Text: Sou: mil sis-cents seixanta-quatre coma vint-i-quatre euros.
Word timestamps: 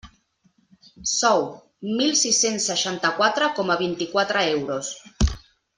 Sou: 1.09 1.45
mil 1.99 2.15
sis-cents 2.23 2.65
seixanta-quatre 2.73 3.51
coma 3.61 3.79
vint-i-quatre 3.85 4.47
euros. 4.59 4.91